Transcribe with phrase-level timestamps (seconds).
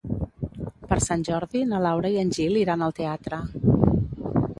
[0.93, 3.43] Per Sant Jordi na Laura i en Gil iran al teatre.